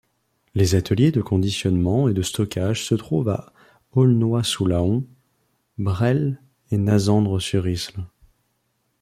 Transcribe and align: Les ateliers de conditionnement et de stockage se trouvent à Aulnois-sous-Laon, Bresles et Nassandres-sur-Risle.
Les 0.55 0.73
ateliers 0.73 1.11
de 1.11 1.21
conditionnement 1.21 2.09
et 2.09 2.13
de 2.15 2.23
stockage 2.23 2.85
se 2.85 2.95
trouvent 2.95 3.29
à 3.29 3.53
Aulnois-sous-Laon, 3.91 5.05
Bresles 5.77 6.41
et 6.71 6.77
Nassandres-sur-Risle. 6.79 8.03